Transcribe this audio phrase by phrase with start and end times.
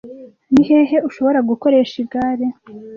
[0.53, 2.47] Ni hehe ushobora gukoresha igare